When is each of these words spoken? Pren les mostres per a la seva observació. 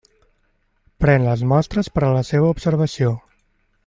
Pren 1.03 1.27
les 1.29 1.43
mostres 1.53 1.91
per 1.97 2.03
a 2.07 2.11
la 2.17 2.23
seva 2.31 2.49
observació. 2.55 3.13